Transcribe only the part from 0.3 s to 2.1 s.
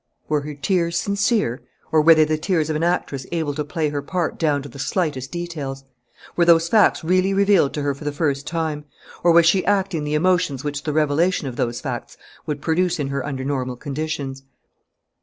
her tears sincere? Or